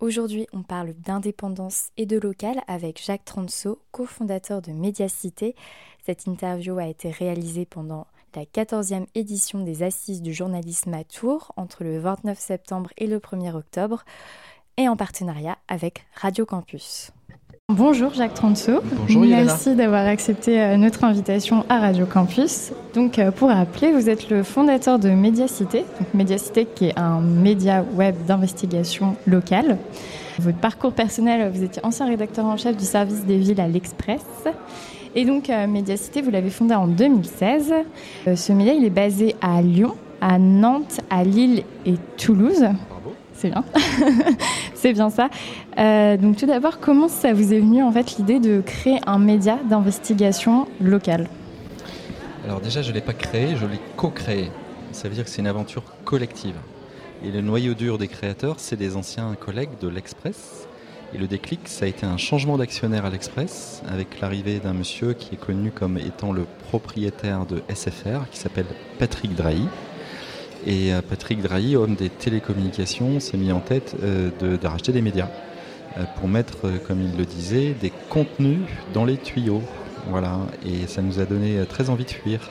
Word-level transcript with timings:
Aujourd'hui, 0.00 0.46
on 0.54 0.62
parle 0.62 0.94
d'indépendance 0.94 1.90
et 1.98 2.06
de 2.06 2.18
local 2.18 2.62
avec 2.66 3.04
Jacques 3.04 3.26
Transo, 3.26 3.82
cofondateur 3.90 4.62
de 4.62 4.72
Médiacité. 4.72 5.54
Cette 6.06 6.26
interview 6.26 6.78
a 6.78 6.86
été 6.86 7.10
réalisée 7.10 7.66
pendant 7.66 8.06
la 8.34 8.46
14e 8.46 9.04
édition 9.14 9.62
des 9.62 9.82
Assises 9.82 10.22
du 10.22 10.32
journalisme 10.32 10.94
à 10.94 11.04
Tours 11.04 11.52
entre 11.56 11.84
le 11.84 11.98
29 11.98 12.38
septembre 12.38 12.88
et 12.96 13.06
le 13.06 13.18
1er 13.18 13.54
octobre 13.54 14.06
et 14.78 14.88
en 14.88 14.96
partenariat 14.96 15.58
avec 15.68 16.06
Radio 16.14 16.46
Campus. 16.46 17.12
Bonjour 17.70 18.12
Jacques 18.12 18.34
Transo. 18.34 18.80
Bonjour. 18.82 19.22
Merci 19.22 19.76
d'avoir 19.76 20.04
accepté 20.04 20.60
euh, 20.60 20.76
notre 20.76 21.04
invitation 21.04 21.64
à 21.68 21.78
Radio 21.78 22.04
Campus. 22.04 22.72
Donc 22.94 23.20
euh, 23.20 23.30
pour 23.30 23.48
rappeler, 23.48 23.92
vous 23.92 24.10
êtes 24.10 24.28
le 24.28 24.42
fondateur 24.42 24.98
de 24.98 25.10
Médiacité, 25.10 25.84
donc 25.98 26.12
Médiacité 26.12 26.66
qui 26.66 26.86
est 26.86 26.98
un 26.98 27.20
média 27.20 27.84
web 27.94 28.16
d'investigation 28.26 29.14
locale. 29.24 29.78
Votre 30.40 30.58
parcours 30.58 30.92
personnel, 30.92 31.48
vous 31.54 31.62
étiez 31.62 31.80
ancien 31.84 32.06
rédacteur 32.06 32.44
en 32.44 32.56
chef 32.56 32.76
du 32.76 32.84
service 32.84 33.24
des 33.24 33.38
villes 33.38 33.60
à 33.60 33.68
l'Express. 33.68 34.24
Et 35.14 35.24
donc 35.24 35.48
euh, 35.48 35.68
Médiacité, 35.68 36.22
vous 36.22 36.30
l'avez 36.30 36.50
fondé 36.50 36.74
en 36.74 36.88
2016. 36.88 37.72
Euh, 38.26 38.34
ce 38.34 38.52
média, 38.52 38.72
il 38.72 38.84
est 38.84 38.90
basé 38.90 39.36
à 39.40 39.62
Lyon, 39.62 39.94
à 40.20 40.40
Nantes, 40.40 41.00
à 41.08 41.22
Lille 41.22 41.62
et 41.86 41.94
Toulouse. 42.16 42.66
C'est 43.40 43.48
bien. 43.48 43.64
C'est 44.74 44.92
bien 44.92 45.08
ça. 45.08 45.30
Euh, 45.78 46.18
donc 46.18 46.36
tout 46.36 46.44
d'abord, 46.44 46.78
comment 46.78 47.08
ça 47.08 47.32
vous 47.32 47.54
est 47.54 47.58
venu 47.58 47.82
en 47.82 47.90
fait 47.90 48.18
l'idée 48.18 48.38
de 48.38 48.60
créer 48.60 49.00
un 49.06 49.18
média 49.18 49.58
d'investigation 49.70 50.66
locale? 50.78 51.26
Alors 52.44 52.60
déjà, 52.60 52.82
je 52.82 52.90
ne 52.90 52.96
l'ai 52.96 53.00
pas 53.00 53.14
créé, 53.14 53.56
je 53.56 53.64
l'ai 53.64 53.80
co-créé. 53.96 54.50
Ça 54.92 55.08
veut 55.08 55.14
dire 55.14 55.24
que 55.24 55.30
c'est 55.30 55.40
une 55.40 55.46
aventure 55.46 55.84
collective. 56.04 56.56
Et 57.24 57.30
le 57.30 57.40
noyau 57.40 57.72
dur 57.72 57.96
des 57.96 58.08
créateurs, 58.08 58.56
c'est 58.58 58.76
des 58.76 58.94
anciens 58.94 59.34
collègues 59.40 59.78
de 59.80 59.88
l'Express. 59.88 60.68
Et 61.14 61.18
le 61.18 61.26
déclic, 61.26 61.60
ça 61.64 61.86
a 61.86 61.88
été 61.88 62.04
un 62.04 62.18
changement 62.18 62.58
d'actionnaire 62.58 63.06
à 63.06 63.10
l'Express, 63.10 63.82
avec 63.88 64.20
l'arrivée 64.20 64.58
d'un 64.58 64.74
monsieur 64.74 65.14
qui 65.14 65.34
est 65.34 65.38
connu 65.38 65.70
comme 65.70 65.96
étant 65.96 66.32
le 66.32 66.44
propriétaire 66.68 67.46
de 67.46 67.62
SFR, 67.74 68.28
qui 68.30 68.38
s'appelle 68.38 68.66
Patrick 68.98 69.34
Drahi. 69.34 69.66
Et 70.66 70.92
euh, 70.92 71.00
Patrick 71.00 71.40
Drahi, 71.40 71.76
homme 71.76 71.94
des 71.94 72.10
télécommunications, 72.10 73.18
s'est 73.20 73.38
mis 73.38 73.52
en 73.52 73.60
tête 73.60 73.96
euh, 74.02 74.30
de, 74.40 74.66
racheter 74.66 74.92
des 74.92 75.00
médias 75.00 75.28
euh, 75.96 76.04
pour 76.18 76.28
mettre, 76.28 76.70
comme 76.86 77.00
il 77.00 77.16
le 77.16 77.24
disait, 77.24 77.74
des 77.80 77.92
contenus 78.08 78.60
dans 78.92 79.04
les 79.04 79.16
tuyaux. 79.16 79.62
Voilà, 80.08 80.38
et 80.64 80.86
ça 80.86 81.02
nous 81.02 81.20
a 81.20 81.24
donné 81.24 81.64
très 81.68 81.90
envie 81.90 82.04
de 82.04 82.10
fuir. 82.10 82.50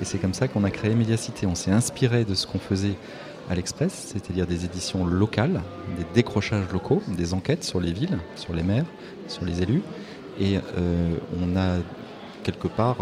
Et 0.00 0.04
c'est 0.04 0.18
comme 0.18 0.34
ça 0.34 0.46
qu'on 0.46 0.64
a 0.64 0.70
créé 0.70 0.94
Médiacité. 0.94 1.46
On 1.46 1.56
s'est 1.56 1.72
inspiré 1.72 2.24
de 2.24 2.34
ce 2.34 2.46
qu'on 2.46 2.60
faisait 2.60 2.94
à 3.50 3.54
l'Express, 3.54 4.12
c'est-à-dire 4.12 4.46
des 4.46 4.64
éditions 4.64 5.04
locales, 5.04 5.62
des 5.96 6.04
décrochages 6.14 6.70
locaux, 6.72 7.02
des 7.08 7.34
enquêtes 7.34 7.64
sur 7.64 7.80
les 7.80 7.92
villes, 7.92 8.18
sur 8.36 8.54
les 8.54 8.62
maires, 8.62 8.84
sur 9.26 9.44
les 9.44 9.62
élus. 9.62 9.82
Et 10.40 10.58
on 11.42 11.56
a 11.56 11.78
quelque 12.44 12.68
part 12.68 12.98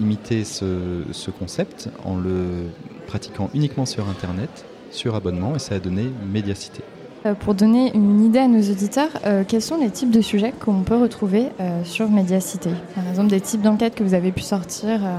imité 0.00 0.42
ce, 0.42 1.04
ce 1.12 1.30
concept 1.30 1.88
en 2.04 2.16
le 2.16 2.66
pratiquant 3.06 3.50
uniquement 3.54 3.86
sur 3.86 4.08
Internet, 4.08 4.64
sur 4.90 5.14
abonnement, 5.14 5.54
et 5.56 5.58
ça 5.58 5.74
a 5.74 5.78
donné 5.78 6.10
Médiacité. 6.32 6.82
Euh, 7.26 7.34
Pour 7.34 7.54
donner 7.54 7.90
une 7.94 8.22
idée 8.24 8.38
à 8.38 8.48
nos 8.48 8.60
auditeurs, 8.60 9.08
euh, 9.24 9.44
quels 9.46 9.62
sont 9.62 9.78
les 9.78 9.90
types 9.90 10.10
de 10.10 10.20
sujets 10.20 10.52
qu'on 10.52 10.82
peut 10.82 10.96
retrouver 10.96 11.48
euh, 11.60 11.82
sur 11.84 12.10
Médiacité? 12.10 12.70
Par 12.94 13.08
exemple, 13.08 13.28
des 13.28 13.40
types 13.40 13.62
d'enquêtes 13.62 13.94
que 13.94 14.04
vous 14.04 14.14
avez 14.14 14.30
pu 14.30 14.42
sortir 14.42 15.04
euh, 15.04 15.18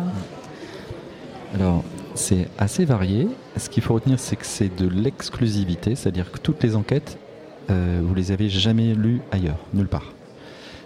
Alors, 1.56 1.84
c'est 2.13 2.47
assez 2.59 2.85
varié. 2.85 3.28
Ce 3.57 3.69
qu'il 3.69 3.81
faut 3.81 3.95
retenir, 3.95 4.19
c'est 4.19 4.35
que 4.35 4.45
c'est 4.45 4.74
de 4.75 4.88
l'exclusivité, 4.88 5.95
c'est-à-dire 5.95 6.31
que 6.31 6.38
toutes 6.38 6.62
les 6.63 6.75
enquêtes, 6.75 7.18
vous 7.68 8.13
les 8.13 8.31
avez 8.31 8.47
jamais 8.47 8.94
lues 8.94 9.22
ailleurs, 9.31 9.57
nulle 9.74 9.88
part. 9.88 10.13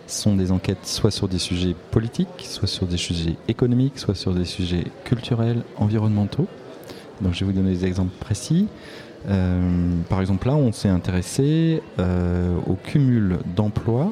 Ce 0.08 0.24
sont 0.24 0.36
des 0.36 0.52
enquêtes 0.52 0.88
soit 0.88 1.12
sur 1.12 1.28
des 1.28 1.38
sujets 1.38 1.76
politiques, 1.92 2.28
soit 2.40 2.68
sur 2.68 2.88
des 2.88 2.98
sujets 2.98 3.36
économiques, 3.48 4.00
soit 4.00 4.16
sur 4.16 4.34
des 4.34 4.46
sujets 4.46 4.86
culturels, 5.04 5.62
environnementaux. 5.78 6.48
Donc, 7.22 7.34
je 7.34 7.40
vais 7.42 7.46
vous 7.48 7.58
donner 7.58 7.72
des 7.72 7.86
exemples 7.86 8.16
précis. 8.20 8.68
Euh, 9.28 9.96
par 10.08 10.22
exemple, 10.22 10.48
là, 10.48 10.56
on 10.56 10.72
s'est 10.72 10.90
intéressé 10.90 11.82
euh, 12.00 12.58
au 12.68 12.76
cumul 12.76 13.40
d'emplois 13.56 14.12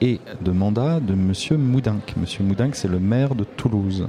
et 0.00 0.20
de 0.42 0.50
mandats 0.52 1.00
de 1.00 1.14
Monsieur 1.14 1.56
Moudinque. 1.56 2.14
Monsieur 2.16 2.44
Moudinque, 2.44 2.76
c'est 2.76 2.88
le 2.88 3.00
maire 3.00 3.34
de 3.34 3.44
Toulouse. 3.44 4.06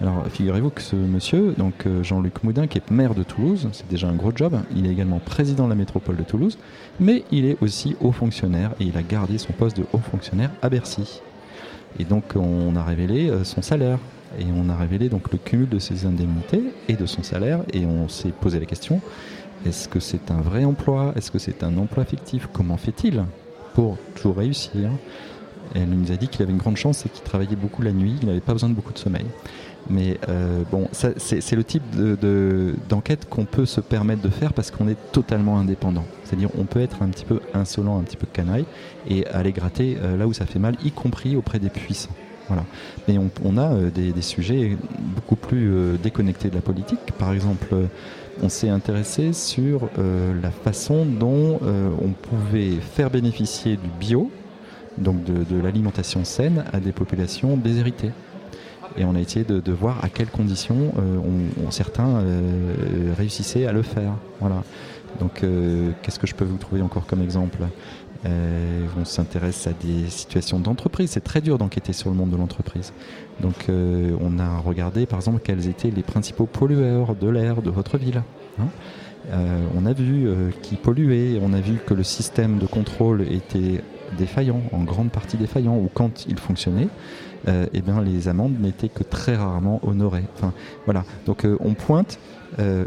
Alors, 0.00 0.26
figurez-vous 0.28 0.70
que 0.70 0.80
ce 0.80 0.96
monsieur, 0.96 1.52
donc 1.58 1.86
euh, 1.86 2.02
Jean-Luc 2.02 2.42
Moudin, 2.42 2.66
qui 2.66 2.78
est 2.78 2.90
maire 2.90 3.14
de 3.14 3.22
Toulouse, 3.22 3.68
c'est 3.72 3.86
déjà 3.88 4.08
un 4.08 4.14
gros 4.14 4.32
job. 4.34 4.58
Il 4.74 4.86
est 4.86 4.90
également 4.90 5.18
président 5.18 5.64
de 5.64 5.68
la 5.68 5.74
métropole 5.74 6.16
de 6.16 6.22
Toulouse, 6.22 6.56
mais 6.98 7.24
il 7.30 7.44
est 7.44 7.58
aussi 7.60 7.96
haut 8.00 8.12
fonctionnaire 8.12 8.70
et 8.80 8.84
il 8.84 8.96
a 8.96 9.02
gardé 9.02 9.36
son 9.36 9.52
poste 9.52 9.76
de 9.76 9.84
haut 9.92 9.98
fonctionnaire 9.98 10.50
à 10.62 10.70
Bercy. 10.70 11.20
Et 11.98 12.04
donc, 12.04 12.32
on 12.34 12.74
a 12.76 12.82
révélé 12.82 13.30
son 13.42 13.60
salaire 13.60 13.98
et 14.38 14.44
on 14.56 14.68
a 14.68 14.76
révélé 14.76 15.08
donc 15.08 15.30
le 15.32 15.38
cumul 15.38 15.68
de 15.68 15.78
ses 15.78 16.06
indemnités 16.06 16.62
et 16.88 16.94
de 16.94 17.06
son 17.06 17.22
salaire 17.22 17.60
et 17.72 17.84
on 17.86 18.08
s'est 18.08 18.30
posé 18.40 18.60
la 18.60 18.66
question 18.66 19.00
est-ce 19.66 19.88
que 19.88 20.00
c'est 20.00 20.30
un 20.30 20.40
vrai 20.40 20.64
emploi? 20.64 21.12
Est-ce 21.16 21.30
que 21.30 21.38
c'est 21.38 21.62
un 21.62 21.76
emploi 21.76 22.06
fictif? 22.06 22.48
Comment 22.50 22.78
fait-il 22.78 23.22
pour 23.74 23.98
toujours 24.14 24.38
réussir? 24.38 24.88
Et 25.74 25.80
Elle 25.80 25.90
nous 25.90 26.10
a 26.10 26.16
dit 26.16 26.28
qu'il 26.28 26.42
avait 26.42 26.52
une 26.52 26.58
grande 26.58 26.78
chance, 26.78 26.98
c'est 26.98 27.12
qu'il 27.12 27.22
travaillait 27.22 27.56
beaucoup 27.56 27.82
la 27.82 27.92
nuit, 27.92 28.14
il 28.22 28.26
n'avait 28.26 28.40
pas 28.40 28.54
besoin 28.54 28.70
de 28.70 28.74
beaucoup 28.74 28.94
de 28.94 28.98
sommeil. 28.98 29.26
Mais 29.90 30.18
euh, 30.30 30.62
bon, 30.70 30.88
c'est 30.92 31.52
le 31.52 31.62
type 31.64 31.82
de- 31.94 32.16
de- 32.16 32.74
d'enquête 32.88 33.28
qu'on 33.28 33.44
peut 33.44 33.66
se 33.66 33.82
permettre 33.82 34.22
de 34.22 34.30
faire 34.30 34.54
parce 34.54 34.70
qu'on 34.70 34.88
est 34.88 34.96
totalement 35.12 35.58
indépendant. 35.58 36.04
C'est-à-dire 36.24 36.48
on 36.58 36.64
peut 36.64 36.80
être 36.80 37.02
un 37.02 37.08
petit 37.08 37.26
peu 37.26 37.40
insolent, 37.52 37.98
un 37.98 38.02
petit 38.02 38.16
peu 38.16 38.26
canaille 38.32 38.64
et 39.08 39.26
aller 39.26 39.52
gratter 39.52 39.98
euh, 40.02 40.16
là 40.16 40.26
où 40.26 40.32
ça 40.32 40.46
fait 40.46 40.58
mal, 40.58 40.76
y 40.84 40.90
compris 40.90 41.36
auprès 41.36 41.58
des 41.58 41.68
puissants. 41.70 42.08
Voilà. 42.50 42.64
Mais 43.06 43.16
on, 43.44 43.56
a 43.58 43.72
euh, 43.74 43.90
des, 43.90 44.22
sujets 44.22 44.76
beaucoup 45.14 45.36
plus 45.36 45.70
euh, 45.72 45.96
déconnectés 46.02 46.50
de 46.50 46.56
la 46.56 46.60
politique. 46.60 46.98
Par 47.16 47.32
exemple, 47.32 47.68
euh, 47.72 47.86
on 48.42 48.48
s'est 48.48 48.68
intéressé 48.68 49.32
sur 49.32 49.90
la 49.98 50.50
façon 50.50 51.04
dont 51.04 51.60
on 51.62 52.08
pouvait 52.08 52.76
faire 52.80 53.10
bénéficier 53.10 53.76
du 53.76 53.88
bio, 53.98 54.30
donc 54.96 55.22
de, 55.24 55.60
l'alimentation 55.60 56.24
saine, 56.24 56.64
à 56.72 56.80
des 56.80 56.92
populations 56.92 57.58
déshéritées. 57.58 58.12
Et 58.96 59.04
on 59.04 59.14
a 59.14 59.20
essayé 59.20 59.44
de, 59.44 59.72
voir 59.72 60.02
à 60.02 60.08
quelles 60.08 60.30
conditions 60.30 60.94
on- 60.96 61.66
on- 61.66 61.70
certains 61.70 62.24
réussissaient 63.18 63.66
à 63.66 63.72
le 63.72 63.82
faire. 63.82 64.14
Voilà. 64.40 64.62
Donc, 65.20 65.44
qu'est-ce 66.00 66.18
que 66.18 66.26
je 66.26 66.34
peux 66.34 66.46
vous 66.46 66.56
trouver 66.56 66.80
encore 66.80 67.04
comme 67.04 67.20
exemple? 67.20 67.58
Euh, 68.26 68.86
On 69.00 69.04
s'intéresse 69.04 69.66
à 69.66 69.72
des 69.72 70.10
situations 70.10 70.60
d'entreprise. 70.60 71.10
C'est 71.10 71.24
très 71.24 71.40
dur 71.40 71.56
d'enquêter 71.56 71.92
sur 71.92 72.10
le 72.10 72.16
monde 72.16 72.30
de 72.30 72.36
l'entreprise. 72.36 72.92
Donc, 73.40 73.66
euh, 73.68 74.14
on 74.20 74.38
a 74.38 74.58
regardé, 74.58 75.06
par 75.06 75.18
exemple, 75.20 75.40
quels 75.42 75.68
étaient 75.68 75.90
les 75.90 76.02
principaux 76.02 76.46
pollueurs 76.46 77.14
de 77.14 77.28
l'air 77.28 77.62
de 77.62 77.70
votre 77.70 77.96
ville. 77.96 78.22
hein. 78.58 78.66
Euh, 79.32 79.62
on 79.76 79.86
a 79.86 79.92
vu 79.92 80.28
qui 80.62 80.76
polluait, 80.76 81.38
on 81.42 81.52
a 81.52 81.60
vu 81.60 81.78
que 81.86 81.94
le 81.94 82.02
système 82.02 82.58
de 82.58 82.66
contrôle 82.66 83.22
était 83.22 83.82
défaillant, 84.18 84.62
en 84.72 84.82
grande 84.82 85.10
partie 85.10 85.36
défaillant, 85.36 85.76
ou 85.76 85.88
quand 85.92 86.26
il 86.26 86.38
fonctionnait, 86.38 86.88
eh 87.46 87.80
bien, 87.82 88.02
les 88.02 88.28
amendes 88.28 88.58
n'étaient 88.60 88.88
que 88.88 89.04
très 89.04 89.36
rarement 89.36 89.78
honorées. 89.82 90.24
Voilà. 90.86 91.04
Donc 91.26 91.46
on 91.60 91.74
pointe 91.74 92.18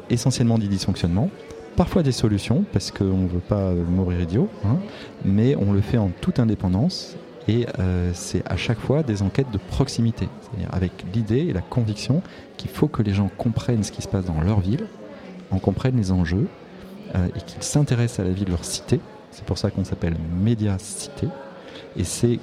essentiellement 0.10 0.58
des 0.58 0.68
dysfonctionnements, 0.68 1.30
parfois 1.76 2.04
des 2.04 2.12
solutions, 2.12 2.64
parce 2.72 2.92
qu'on 2.92 3.18
ne 3.18 3.28
veut 3.28 3.40
pas 3.40 3.72
mourir 3.72 4.22
idiot, 4.22 4.50
hein, 4.66 4.78
mais 5.26 5.56
on 5.56 5.74
le 5.74 5.82
fait 5.82 5.98
en 5.98 6.10
toute 6.22 6.40
indépendance. 6.40 7.16
Et 7.48 7.66
euh, 7.80 8.12
c'est 8.14 8.42
à 8.50 8.56
chaque 8.56 8.80
fois 8.80 9.04
des 9.04 9.22
enquêtes 9.22 9.52
de 9.52 9.58
proximité, 9.58 10.30
c'est-à-dire 10.42 10.70
avec 10.72 10.92
l'idée 11.14 11.40
et 11.40 11.54
la 11.54 11.62
conviction 11.62 12.22
qu'il 12.56 12.70
faut 12.70 12.88
que 12.88 13.02
les 13.02 13.14
gens 13.14 13.30
comprennent 13.38 13.84
ce 13.84 13.92
qui 13.92 14.02
se 14.02 14.08
passe 14.08 14.26
dans 14.26 14.40
leur 14.40 14.62
ville, 14.62 14.88
en 15.52 15.60
comprennent 15.60 15.98
les 15.98 16.12
enjeux 16.12 16.48
euh, 17.16 17.28
et 17.36 17.42
qu'ils 17.42 17.64
s'intéressent 17.64 18.22
à 18.22 18.24
la 18.24 18.34
vie 18.34 18.46
de 18.46 18.52
leur 18.52 18.64
cité. 18.64 19.02
C'est 19.32 19.44
pour 19.44 19.58
ça 19.58 19.72
qu'on 19.72 19.84
s'appelle 19.84 20.16
Média 20.42 20.78
Cité. 20.80 21.28
Et 21.98 22.04
c'est 22.04 22.40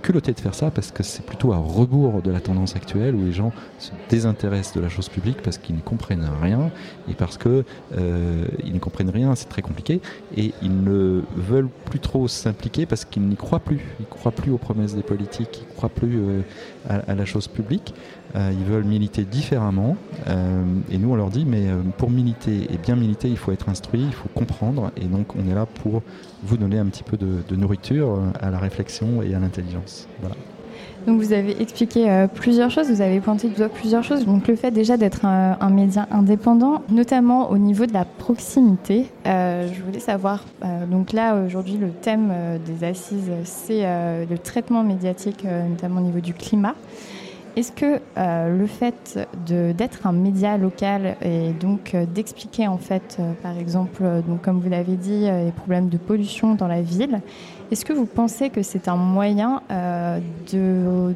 culotté 0.00 0.32
de 0.32 0.40
faire 0.40 0.54
ça 0.54 0.70
parce 0.70 0.90
que 0.90 1.02
c'est 1.02 1.24
plutôt 1.24 1.52
à 1.52 1.56
rebours 1.56 2.22
de 2.22 2.30
la 2.30 2.40
tendance 2.40 2.76
actuelle 2.76 3.14
où 3.14 3.24
les 3.24 3.32
gens 3.32 3.52
se 3.78 3.90
désintéressent 4.08 4.74
de 4.74 4.80
la 4.80 4.88
chose 4.88 5.08
publique 5.08 5.42
parce 5.42 5.58
qu'ils 5.58 5.76
ne 5.76 5.80
comprennent 5.80 6.28
rien 6.40 6.70
et 7.08 7.14
parce 7.14 7.38
que 7.38 7.64
euh, 7.96 8.44
ils 8.64 8.72
ne 8.72 8.78
comprennent 8.78 9.10
rien, 9.10 9.34
c'est 9.34 9.48
très 9.48 9.62
compliqué 9.62 10.00
et 10.36 10.52
ils 10.62 10.82
ne 10.82 11.22
veulent 11.36 11.68
plus 11.84 12.00
trop 12.00 12.28
s'impliquer 12.28 12.86
parce 12.86 13.04
qu'ils 13.04 13.22
n'y 13.22 13.36
croient 13.36 13.60
plus. 13.60 13.80
Ils 14.00 14.06
croient 14.06 14.32
plus 14.32 14.50
aux 14.50 14.58
promesses 14.58 14.94
des 14.94 15.02
politiques, 15.02 15.64
ils 15.68 15.74
croient 15.74 15.88
plus 15.88 16.18
euh, 16.18 16.42
à, 16.88 17.14
la 17.14 17.24
chose 17.24 17.48
publique. 17.48 17.94
Euh, 18.34 18.50
ils 18.52 18.64
veulent 18.64 18.84
militer 18.84 19.24
différemment 19.24 19.96
et 20.90 20.98
nous 20.98 21.10
on 21.10 21.16
leur 21.16 21.28
dit 21.28 21.44
mais 21.44 21.66
pour 21.98 22.10
militer 22.10 22.72
et 22.72 22.78
bien 22.78 22.96
militer 22.96 23.28
il 23.28 23.36
faut 23.36 23.52
être 23.52 23.68
instruit, 23.68 24.02
il 24.02 24.12
faut 24.12 24.28
comprendre 24.34 24.90
et 24.96 25.04
donc 25.04 25.34
on 25.36 25.50
est 25.50 25.54
là 25.54 25.66
pour 25.66 26.02
vous 26.42 26.56
donner 26.56 26.78
un 26.78 26.86
petit 26.86 27.02
peu 27.02 27.16
de, 27.16 27.56
nourriture 27.56 28.18
à 28.40 28.50
la 28.50 28.58
réflexion 28.58 29.22
et 29.22 29.34
à 29.34 29.38
l'intelligence. 29.38 30.08
Voilà. 30.20 30.36
Donc 31.06 31.20
vous 31.20 31.32
avez 31.32 31.60
expliqué 31.60 32.08
euh, 32.08 32.28
plusieurs 32.28 32.70
choses, 32.70 32.88
vous 32.88 33.00
avez 33.00 33.20
pointé 33.20 33.48
du 33.48 33.54
doigt 33.54 33.68
plusieurs 33.68 34.04
choses. 34.04 34.24
Donc 34.24 34.46
le 34.46 34.54
fait 34.54 34.70
déjà 34.70 34.96
d'être 34.96 35.24
un, 35.24 35.70
média 35.70 36.06
indépendant, 36.10 36.82
notamment 36.90 37.50
au 37.50 37.58
niveau 37.58 37.86
de 37.86 37.92
la 37.92 38.04
proximité. 38.04 39.06
Euh, 39.26 39.68
je 39.72 39.82
voulais 39.82 40.00
savoir, 40.00 40.44
euh, 40.64 40.86
donc 40.86 41.12
là 41.12 41.34
aujourd'hui 41.44 41.76
le 41.76 41.90
thème 41.90 42.32
des 42.66 42.86
assises 42.86 43.30
c'est 43.44 43.82
le 43.82 44.38
traitement 44.38 44.84
médiatique, 44.84 45.44
notamment 45.44 46.00
au 46.00 46.04
niveau 46.04 46.20
du 46.20 46.34
climat. 46.34 46.74
Est-ce 47.54 47.70
que 47.72 48.00
euh, 48.16 48.56
le 48.56 48.66
fait 48.66 49.28
d'être 49.46 50.06
un 50.06 50.12
média 50.12 50.56
local 50.56 51.16
et 51.22 51.50
donc 51.50 51.94
euh, 51.94 52.06
d'expliquer 52.06 52.66
en 52.66 52.78
fait, 52.78 53.18
euh, 53.20 53.32
par 53.42 53.58
exemple, 53.58 54.02
donc 54.26 54.40
comme 54.40 54.58
vous 54.58 54.70
l'avez 54.70 54.96
dit, 54.96 55.26
les 55.26 55.52
problèmes 55.54 55.90
de 55.90 55.98
pollution 55.98 56.54
dans 56.54 56.66
la 56.66 56.80
ville, 56.80 57.20
est-ce 57.70 57.84
que 57.84 57.92
vous 57.92 58.06
pensez 58.06 58.48
que 58.48 58.62
c'est 58.62 58.88
un 58.88 58.96
moyen 58.96 59.62
de, 60.52 61.14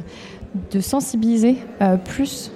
de 0.71 0.81
sensibiliser 0.81 1.59
plus 2.05 2.51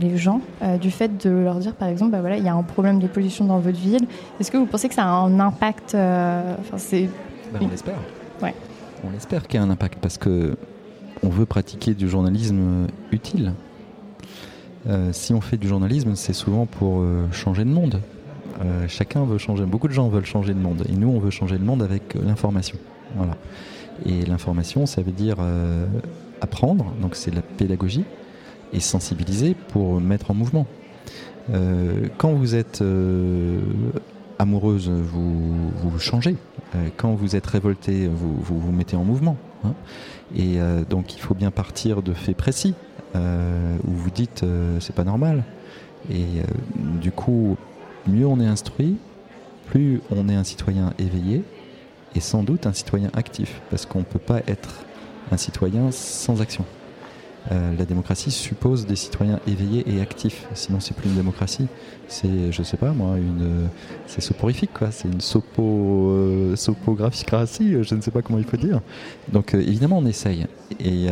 les 0.00 0.16
gens 0.16 0.40
du 0.80 0.90
fait 0.90 1.22
de 1.22 1.30
leur 1.30 1.56
dire, 1.56 1.74
par 1.74 1.88
exemple, 1.88 2.12
bah 2.12 2.20
voilà, 2.20 2.38
il 2.38 2.44
y 2.44 2.48
a 2.48 2.54
un 2.54 2.62
problème 2.62 2.98
de 2.98 3.06
pollution 3.06 3.44
dans 3.44 3.58
votre 3.58 3.78
ville? 3.78 4.06
Est-ce 4.40 4.50
que 4.50 4.56
vous 4.56 4.64
pensez 4.64 4.88
que 4.88 4.94
ça 4.94 5.04
a 5.04 5.08
un 5.08 5.38
impact 5.38 5.94
Enfin, 5.94 6.78
c'est. 6.78 7.10
Ben, 7.52 7.60
on 7.62 7.68
l'espère. 7.68 7.98
Ouais. 8.42 8.54
On 9.06 9.10
l'espère 9.10 9.46
qu'il 9.46 9.60
y 9.60 9.62
a 9.62 9.66
un 9.66 9.70
impact 9.70 9.98
parce 10.00 10.16
que 10.16 10.56
on 11.22 11.28
veut 11.28 11.46
pratiquer 11.46 11.94
du 11.94 12.08
journalisme 12.08 12.86
utile. 13.12 13.52
Euh, 14.88 15.10
si 15.12 15.34
on 15.34 15.40
fait 15.40 15.56
du 15.56 15.66
journalisme, 15.68 16.14
c'est 16.14 16.32
souvent 16.32 16.66
pour 16.66 17.00
euh, 17.00 17.26
changer 17.32 17.64
de 17.64 17.70
monde. 17.70 18.00
Euh, 18.64 18.86
chacun 18.88 19.24
veut 19.24 19.38
changer, 19.38 19.64
beaucoup 19.64 19.88
de 19.88 19.92
gens 19.92 20.08
veulent 20.08 20.24
changer 20.24 20.54
de 20.54 20.60
monde. 20.60 20.84
Et 20.88 20.92
nous, 20.92 21.08
on 21.08 21.18
veut 21.18 21.30
changer 21.30 21.58
de 21.58 21.64
monde 21.64 21.82
avec 21.82 22.14
l'information. 22.14 22.78
Voilà. 23.16 23.36
Et 24.04 24.24
l'information, 24.24 24.86
ça 24.86 25.02
veut 25.02 25.12
dire 25.12 25.36
apprendre, 26.42 26.92
donc 27.00 27.16
c'est 27.16 27.34
la 27.34 27.40
pédagogie, 27.40 28.04
et 28.74 28.80
sensibiliser 28.80 29.56
pour 29.68 30.02
mettre 30.02 30.30
en 30.30 30.34
mouvement. 30.34 30.66
quand 32.18 32.32
vous 32.34 32.54
êtes 32.54 32.84
amoureuse, 34.38 34.90
vous, 34.90 35.70
vous 35.76 35.98
changez. 35.98 36.36
quand 36.98 37.14
vous 37.14 37.36
êtes 37.36 37.46
révolté, 37.46 38.06
vous 38.06 38.36
vous 38.42 38.70
mettez 38.70 38.96
en 38.96 39.04
mouvement. 39.04 39.38
Hein. 39.66 39.74
Et 40.34 40.60
euh, 40.60 40.82
donc 40.88 41.14
il 41.14 41.20
faut 41.20 41.34
bien 41.34 41.50
partir 41.50 42.02
de 42.02 42.12
faits 42.12 42.36
précis 42.36 42.74
euh, 43.14 43.76
où 43.86 43.92
vous 43.92 44.10
dites 44.10 44.42
euh, 44.42 44.78
c'est 44.80 44.94
pas 44.94 45.04
normal. 45.04 45.44
Et 46.10 46.42
du 47.00 47.10
coup, 47.10 47.56
mieux 48.06 48.26
on 48.26 48.38
est 48.38 48.46
instruit, 48.46 48.96
plus 49.66 50.00
on 50.12 50.28
est 50.28 50.36
un 50.36 50.44
citoyen 50.44 50.92
éveillé 51.00 51.42
et 52.14 52.20
sans 52.20 52.44
doute 52.44 52.66
un 52.66 52.72
citoyen 52.72 53.10
actif, 53.12 53.60
parce 53.70 53.86
qu'on 53.86 54.00
ne 54.00 54.04
peut 54.04 54.20
pas 54.20 54.38
être 54.46 54.84
un 55.32 55.36
citoyen 55.36 55.90
sans 55.90 56.40
action. 56.40 56.64
La 57.50 57.84
démocratie 57.84 58.30
suppose 58.30 58.86
des 58.86 58.96
citoyens 58.96 59.40
éveillés 59.46 59.84
et 59.88 60.00
actifs. 60.00 60.46
Sinon, 60.54 60.80
c'est 60.80 60.96
plus 60.96 61.08
une 61.08 61.16
démocratie. 61.16 61.66
C'est, 62.08 62.52
je 62.52 62.62
sais 62.62 62.76
pas 62.76 62.92
moi, 62.92 63.16
une, 63.18 63.68
c'est 64.06 64.20
soporifique 64.20 64.72
quoi. 64.74 64.90
C'est 64.90 65.08
une 65.08 65.20
sopo, 65.20 66.54
sopographicratie. 66.56 67.76
Je 67.82 67.94
ne 67.94 68.00
sais 68.00 68.10
pas 68.10 68.22
comment 68.22 68.38
il 68.38 68.44
faut 68.44 68.56
dire. 68.56 68.80
Donc, 69.32 69.54
évidemment, 69.54 69.98
on 69.98 70.06
essaye. 70.06 70.46
Et 70.80 71.06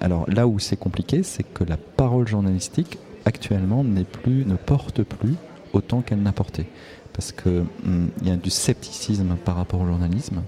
alors 0.00 0.28
là 0.30 0.46
où 0.46 0.58
c'est 0.58 0.76
compliqué, 0.76 1.22
c'est 1.22 1.42
que 1.42 1.64
la 1.64 1.76
parole 1.76 2.28
journalistique 2.28 2.98
actuellement 3.24 3.82
n'est 3.82 4.04
plus, 4.04 4.44
ne 4.44 4.54
porte 4.54 5.02
plus 5.02 5.34
autant 5.72 6.00
qu'elle 6.00 6.22
n'a 6.22 6.32
porté, 6.32 6.66
parce 7.12 7.32
que 7.32 7.64
il 8.22 8.28
y 8.28 8.30
a 8.30 8.36
du 8.36 8.50
scepticisme 8.50 9.36
par 9.44 9.56
rapport 9.56 9.80
au 9.80 9.86
journalisme 9.86 10.42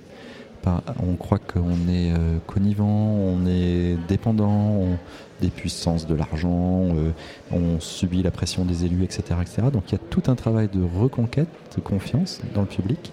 on 1.03 1.17
croit 1.17 1.39
qu'on 1.39 1.89
est 1.89 2.13
euh, 2.13 2.39
connivant, 2.47 2.87
on 2.87 3.47
est 3.47 3.97
dépendant 4.09 4.85
des 5.41 5.49
puissances 5.49 6.07
de 6.07 6.15
l'argent, 6.15 6.83
euh, 6.95 7.11
on 7.53 7.81
subit 7.81 8.23
la 8.23 8.31
pression 8.31 8.65
des 8.65 8.85
élus, 8.85 9.05
etc., 9.05 9.23
etc. 9.41 9.69
Donc 9.73 9.85
il 9.89 9.93
y 9.93 9.95
a 9.97 10.01
tout 10.11 10.23
un 10.27 10.35
travail 10.35 10.69
de 10.73 10.83
reconquête 10.83 11.49
de 11.77 11.81
confiance 11.81 12.41
dans 12.55 12.63
le 12.63 12.67
public. 12.67 13.13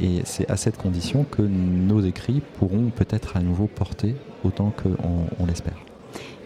Et 0.00 0.20
c'est 0.24 0.48
à 0.48 0.56
cette 0.56 0.76
condition 0.76 1.24
que 1.28 1.42
nos 1.42 2.00
écrits 2.00 2.42
pourront 2.58 2.90
peut-être 2.94 3.36
à 3.36 3.40
nouveau 3.40 3.66
porter 3.66 4.14
autant 4.44 4.72
qu'on 4.82 5.46
l'espère. 5.46 5.76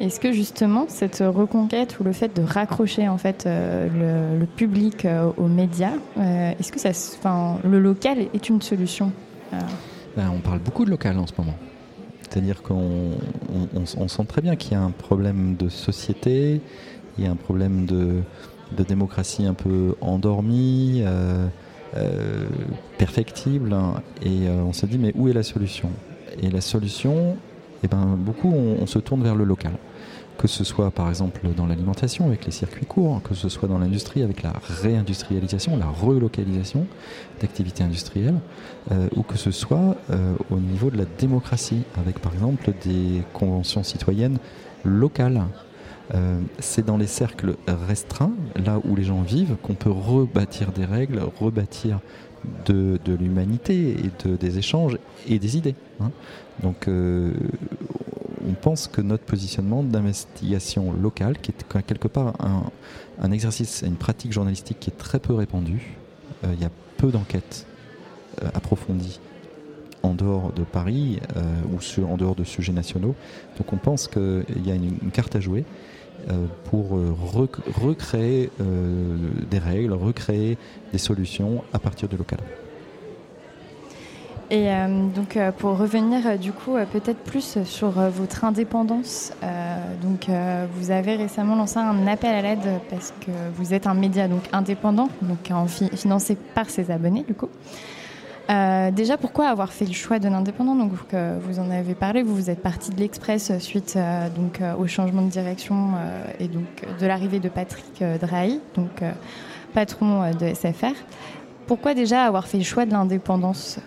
Est-ce 0.01 0.19
que 0.19 0.33
justement 0.33 0.87
cette 0.89 1.23
reconquête 1.25 2.01
ou 2.01 2.05
le 2.05 2.13
fait 2.13 2.35
de 2.35 2.43
raccrocher 2.43 3.07
en 3.09 3.19
fait 3.19 3.45
euh, 3.47 4.39
le, 4.39 4.47
public 4.47 5.07
aux 5.37 5.47
médias, 5.47 5.93
est-ce 6.17 6.73
que 6.73 7.69
le 7.69 7.81
local 7.81 8.19
est 8.33 8.49
une 8.49 8.63
solution 8.63 9.13
ben, 10.17 10.31
on 10.33 10.39
parle 10.39 10.61
beaucoup 10.61 10.85
de 10.85 10.91
local 10.91 11.19
en 11.19 11.27
ce 11.27 11.33
moment. 11.39 11.57
C'est-à-dire 12.23 12.63
qu'on 12.63 13.13
on, 13.97 14.09
sent 14.09 14.25
très 14.27 14.41
bien 14.41 14.57
qu'il 14.57 14.73
y 14.73 14.75
a 14.75 14.81
un 14.81 14.91
problème 14.91 15.57
de 15.57 15.69
société, 15.69 16.61
il 17.17 17.25
y 17.25 17.27
a 17.27 17.31
un 17.31 17.37
problème 17.37 17.87
de, 17.87 18.23
démocratie 18.89 19.47
un 19.47 19.55
peu 19.55 19.95
endormie, 20.01 21.03
euh, 21.05 21.47
euh, 21.97 22.47
perfectible, 22.99 23.73
hein. 23.73 24.03
et 24.21 24.49
euh, 24.49 24.63
on 24.65 24.73
se 24.73 24.87
dit 24.87 24.99
mais 24.99 25.13
où 25.15 25.29
est 25.29 25.33
la 25.33 25.45
solution? 25.45 25.91
Et 26.43 26.51
la 26.51 26.61
solution, 26.61 27.37
eh 27.85 27.89
ben, 27.89 28.17
beaucoup 28.19 28.53
on 28.53 28.87
se 28.87 28.99
tourne 28.99 29.23
vers 29.23 29.37
le 29.37 29.45
local 29.45 29.73
que 30.39 30.49
ce 30.49 30.65
soit 30.65 30.91
par 30.91 31.09
exemple 31.09 31.41
dans 31.57 31.67
l'alimentation 31.67 32.27
avec 32.27 32.45
les 32.45 32.51
circuits 32.51 32.87
courts, 32.87 33.23
que 33.23 33.35
ce 33.35 33.49
soit 33.49 33.69
dans 33.69 33.79
l'industrie 33.79 34.23
avec 34.23 34.43
la 34.43 34.53
réindustrialisation, 34.83 35.77
la 35.77 35.87
relocalisation 35.87 36.87
d'activités 37.41 37.85
industrielles, 37.85 38.39
euh, 38.91 39.09
ou 39.17 39.23
que 39.23 39.37
ce 39.37 39.51
soit 39.51 39.97
euh, 40.11 40.35
au 40.51 40.59
niveau 40.59 40.91
de 40.91 40.99
la 40.99 41.05
démocratie 41.19 41.83
avec 41.97 42.19
par 42.19 42.33
exemple 42.35 42.73
des 42.85 43.23
conventions 43.33 43.83
citoyennes 43.83 44.39
locales. 44.85 45.45
Euh, 46.15 46.39
c'est 46.59 46.85
dans 46.85 46.99
les 46.99 47.07
cercles 47.07 47.57
restreints, 47.89 48.33
là 48.57 48.79
où 48.85 48.95
les 48.95 49.05
gens 49.05 49.23
vivent, 49.23 49.57
qu'on 49.63 49.75
peut 49.75 49.91
rebâtir 49.91 50.73
des 50.73 50.85
règles, 50.85 51.23
rebâtir 51.41 52.01
de, 52.67 52.99
l'humanité 53.07 53.93
et 53.93 54.29
de, 54.29 54.37
des 54.37 54.59
échanges 54.59 54.99
et 55.27 55.39
des 55.39 55.57
idées. 55.57 55.75
Hein. 56.01 56.11
Donc 56.63 56.87
on 58.47 58.53
pense 58.53 58.89
que 58.89 59.01
notre 59.01 59.25
positionnement 59.25 59.83
d'investigation 59.83 60.93
locale, 60.93 61.39
qui 61.39 61.51
est 61.51 61.83
quelque 61.83 62.09
part 62.09 62.35
un, 63.21 63.33
exercice, 63.33 63.83
une 63.87 63.97
pratique 63.97 64.33
journalistique 64.33 64.79
qui 64.81 64.91
est 64.91 64.99
très 64.99 65.19
peu 65.19 65.35
répandue, 65.35 65.97
euh, 66.45 66.53
il 66.55 66.61
y 66.61 66.65
a 66.65 66.71
peu 66.97 67.11
d'enquêtes 67.11 67.67
euh, 68.43 68.49
approfondies 68.55 69.21
en 70.03 70.15
dehors 70.15 70.53
de 70.53 70.63
Paris 70.63 71.21
euh, 71.37 71.43
ou 71.73 72.05
en 72.05 72.17
dehors 72.17 72.35
de 72.35 72.45
sujets 72.45 72.73
nationaux. 72.73 73.15
Donc 73.59 73.73
on 73.73 73.77
pense 73.77 74.09
qu'il 74.09 74.67
y 74.67 74.71
a 74.71 74.75
une, 74.75 75.11
carte 75.13 75.37
à 75.37 75.41
jouer 75.41 75.65
pour 76.65 76.93
recréer 77.83 78.49
des 78.59 79.59
règles, 79.59 79.93
recréer 79.93 80.57
des 80.93 80.99
solutions 80.99 81.65
à 81.75 81.79
partir 81.79 82.09
du 82.09 82.17
local. 82.17 82.39
Et 84.55 84.71
euh, 84.71 85.09
donc 85.09 85.37
euh, 85.37 85.51
pour 85.51 85.77
revenir 85.77 86.25
euh, 86.25 86.37
du 86.37 86.53
coup 86.53 86.77
peut-être 86.93 87.19
plus 87.25 87.59
sur 87.65 87.91
votre 87.91 88.45
indépendance, 88.45 89.33
donc 90.01 90.29
vous 90.75 90.91
avez 90.91 91.17
récemment 91.17 91.57
lancé 91.57 91.79
un 91.79 92.07
appel 92.07 92.35
à 92.35 92.43
l'aide 92.43 92.81
parce 92.89 93.13
que 93.21 93.33
vous 93.57 93.75
êtes 93.75 93.89
un 93.89 93.95
média 93.95 94.29
donc 94.29 94.43
indépendant, 94.53 95.09
donc 95.23 95.51
financé 95.97 96.37
par 96.55 96.71
ses 96.71 96.91
abonnés 96.91 97.25
du 97.25 97.35
coup. 97.35 97.49
déjà, 98.49 99.17
pourquoi 99.17 99.49
avoir 99.49 99.73
fait 99.73 99.87
le 99.87 99.93
choix 99.93 100.19
de 100.19 100.29
l'indépendant? 100.29 100.77
Donc, 100.77 100.93
vous 101.41 101.59
en 101.59 101.71
avez 101.71 101.95
parlé, 101.95 102.23
vous, 102.23 102.35
vous 102.35 102.51
êtes 102.51 102.63
parti 102.63 102.91
de 102.91 103.01
l'Express 103.01 103.59
suite 103.59 103.99
donc 104.37 104.61
au 104.79 104.87
changement 104.87 105.23
de 105.23 105.31
direction 105.31 105.93
et 106.39 106.49
donc 106.49 106.85
de 107.01 107.07
l'arrivée 107.07 107.41
de 107.41 107.49
Patrick 107.49 108.05
Drahi, 108.21 108.61
donc 108.77 109.03
patron 109.73 110.31
de 110.31 110.55
SFR. 110.55 110.95
Pourquoi 111.67 111.95
déjà 111.95 112.25
avoir 112.25 112.47
fait 112.47 112.59
le 112.59 112.65
choix 112.65 112.85
de 112.85 112.93
l'indépendance? 112.93 113.81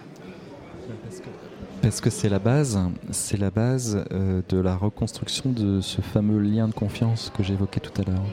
Parce 1.88 2.02
que 2.02 2.10
c'est 2.10 2.28
la 2.28 2.40
base, 2.40 2.78
c'est 3.12 3.38
la 3.38 3.50
base 3.50 4.04
euh, 4.12 4.42
de 4.50 4.58
la 4.58 4.76
reconstruction 4.76 5.54
de 5.54 5.80
ce 5.80 6.02
fameux 6.02 6.38
lien 6.38 6.68
de 6.68 6.74
confiance 6.74 7.32
que 7.34 7.44
j'évoquais 7.44 7.80
tout 7.80 7.94
à 8.02 8.04
l'heure. 8.04 8.26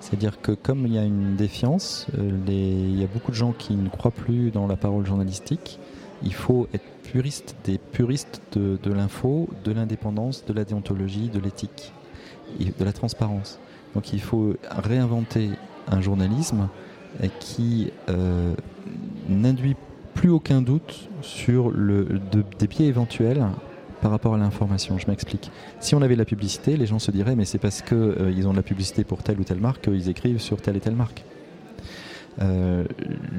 C'est-à-dire 0.00 0.40
que 0.40 0.50
comme 0.50 0.84
il 0.84 0.94
y 0.94 0.98
a 0.98 1.04
une 1.04 1.36
défiance, 1.36 2.08
euh, 2.18 2.32
il 2.48 2.98
y 2.98 3.04
a 3.04 3.06
beaucoup 3.06 3.30
de 3.30 3.36
gens 3.36 3.52
qui 3.52 3.76
ne 3.76 3.88
croient 3.88 4.10
plus 4.10 4.50
dans 4.50 4.66
la 4.66 4.76
parole 4.76 5.06
journalistique, 5.06 5.78
Il 6.24 6.34
faut 6.34 6.66
être 6.74 6.84
puriste, 7.04 7.54
des 7.62 7.78
puristes 7.78 8.42
de, 8.56 8.92
l'info, 8.92 9.48
de 9.62 9.70
l'indépendance, 9.70 10.44
de 10.44 10.52
la 10.52 10.64
déontologie, 10.64 11.28
de 11.28 11.38
l'éthique 11.38 11.92
de 12.58 12.84
la 12.84 12.92
transparence. 12.92 13.60
Donc 13.94 14.12
il 14.12 14.20
faut 14.20 14.56
réinventer 14.70 15.50
un 15.86 16.00
journalisme 16.00 16.68
qui 17.38 17.92
euh, 18.08 18.54
n'induit 19.28 19.76
plus 20.18 20.30
aucun 20.30 20.60
doute 20.62 21.08
sur 21.22 21.70
le, 21.70 22.04
de- 22.32 22.42
des 22.58 22.66
biais 22.66 22.86
éventuels 22.86 23.46
par 24.02 24.10
rapport 24.10 24.34
à 24.34 24.38
l'information. 24.38 24.98
Je 24.98 25.06
m'explique. 25.06 25.48
Si 25.78 25.94
on 25.94 26.02
avait 26.02 26.14
de 26.14 26.18
la 26.18 26.24
publicité, 26.24 26.76
les 26.76 26.86
gens 26.86 26.98
se 26.98 27.12
diraient 27.12 27.36
mais 27.36 27.44
c'est 27.44 27.58
parce 27.58 27.82
qu'ils 27.82 28.46
ont 28.48 28.50
de 28.50 28.56
la 28.56 28.62
publicité 28.64 29.04
pour 29.04 29.22
telle 29.22 29.38
ou 29.38 29.44
telle 29.44 29.60
marque 29.60 29.82
qu'ils 29.84 30.08
écrivent 30.08 30.40
sur 30.40 30.60
telle 30.60 30.76
et 30.76 30.80
telle 30.80 30.96
marque. 30.96 31.22
Euh, 32.40 32.84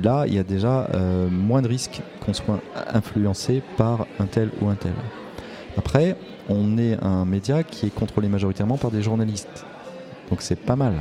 là, 0.01 0.24
il 0.27 0.33
y 0.33 0.39
a 0.39 0.43
déjà 0.43 0.89
euh, 0.93 1.29
moins 1.29 1.62
de 1.62 1.67
risques 1.67 2.01
qu'on 2.25 2.33
soit 2.33 2.62
influencé 2.93 3.62
par 3.75 4.05
un 4.19 4.25
tel 4.25 4.50
ou 4.62 4.69
un 4.69 4.75
tel. 4.75 4.93
Après, 5.77 6.15
on 6.48 6.77
est 6.77 6.98
un 7.03 7.25
média 7.25 7.63
qui 7.63 7.88
est 7.88 7.93
contrôlé 7.93 8.29
majoritairement 8.29 8.77
par 8.77 8.91
des 8.91 9.01
journalistes. 9.01 9.65
Donc 10.29 10.41
c'est 10.41 10.55
pas 10.59 10.77
mal. 10.77 10.93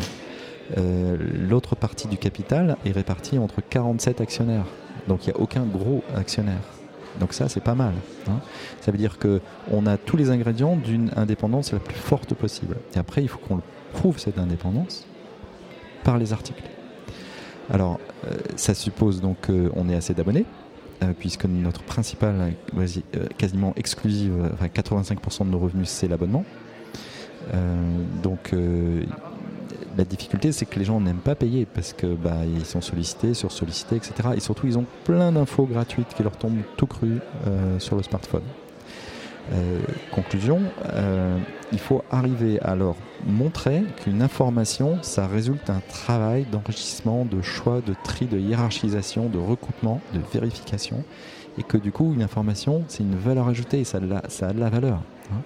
Euh, 0.76 1.16
L'autre 1.48 1.76
partie 1.76 2.08
du 2.08 2.18
capital 2.18 2.76
est 2.84 2.90
répartie 2.92 3.38
entre 3.38 3.60
47 3.68 4.20
actionnaires. 4.20 4.66
Donc 5.08 5.26
il 5.26 5.30
n'y 5.30 5.36
a 5.36 5.40
aucun 5.40 5.62
gros 5.64 6.02
actionnaire. 6.14 6.60
Donc 7.18 7.32
ça, 7.32 7.48
c'est 7.48 7.62
pas 7.62 7.74
mal. 7.74 7.94
hein. 8.28 8.38
Ça 8.80 8.92
veut 8.92 8.98
dire 8.98 9.18
que 9.18 9.40
on 9.72 9.86
a 9.86 9.96
tous 9.96 10.16
les 10.16 10.30
ingrédients 10.30 10.76
d'une 10.76 11.10
indépendance 11.16 11.72
la 11.72 11.80
plus 11.80 11.96
forte 11.96 12.34
possible. 12.34 12.76
Et 12.94 12.98
après, 12.98 13.22
il 13.22 13.28
faut 13.28 13.38
qu'on 13.38 13.60
prouve 13.94 14.18
cette 14.18 14.38
indépendance 14.38 15.06
par 16.04 16.18
les 16.18 16.32
articles. 16.32 16.62
Alors, 17.70 17.98
euh, 18.26 18.36
ça 18.56 18.74
suppose 18.74 19.20
donc 19.20 19.36
qu'on 19.46 19.88
ait 19.88 19.94
assez 19.96 20.14
d'abonnés, 20.14 20.44
euh, 21.02 21.12
puisque 21.18 21.44
notre 21.46 21.82
principale, 21.82 22.34
euh, 22.38 22.50
quasi- 22.80 23.04
quasiment 23.36 23.72
exclusive, 23.76 24.34
enfin 24.54 24.68
85% 24.68 25.44
de 25.46 25.50
nos 25.50 25.58
revenus, 25.58 25.88
c'est 25.88 26.08
l'abonnement. 26.08 26.44
Donc, 28.22 28.52
la 29.98 30.04
difficulté, 30.04 30.52
c'est 30.52 30.64
que 30.64 30.78
les 30.78 30.84
gens 30.84 31.00
n'aiment 31.00 31.16
pas 31.16 31.34
payer 31.34 31.66
parce 31.66 31.92
que 31.92 32.06
bah, 32.06 32.46
ils 32.46 32.64
sont 32.64 32.80
sollicités, 32.80 33.34
sursollicités, 33.34 33.96
etc. 33.96 34.30
Et 34.36 34.40
surtout, 34.40 34.68
ils 34.68 34.78
ont 34.78 34.86
plein 35.04 35.32
d'infos 35.32 35.66
gratuites 35.66 36.14
qui 36.16 36.22
leur 36.22 36.36
tombent 36.36 36.62
tout 36.76 36.86
cru 36.86 37.18
euh, 37.46 37.78
sur 37.80 37.96
le 37.96 38.04
smartphone. 38.04 38.44
Euh, 39.52 39.80
conclusion, 40.12 40.60
euh, 40.92 41.36
il 41.72 41.80
faut 41.80 42.04
arriver 42.12 42.60
à 42.60 42.76
leur 42.76 42.94
montrer 43.26 43.82
qu'une 43.96 44.22
information, 44.22 44.98
ça 45.02 45.26
résulte 45.26 45.66
d'un 45.66 45.80
travail 45.88 46.46
d'enrichissement, 46.52 47.24
de 47.24 47.42
choix, 47.42 47.80
de 47.84 47.94
tri, 48.04 48.26
de 48.26 48.38
hiérarchisation, 48.38 49.28
de 49.28 49.38
recoupement, 49.38 50.00
de 50.14 50.20
vérification, 50.32 51.02
et 51.58 51.64
que 51.64 51.76
du 51.76 51.90
coup, 51.90 52.12
une 52.14 52.22
information, 52.22 52.84
c'est 52.88 53.02
une 53.02 53.16
valeur 53.16 53.48
ajoutée, 53.48 53.80
et 53.80 53.84
ça 53.84 53.98
a 53.98 54.52
de 54.52 54.60
la, 54.60 54.70
valeur. 54.70 55.00
hein. 55.32 55.42